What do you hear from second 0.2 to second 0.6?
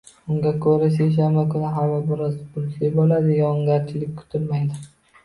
Unga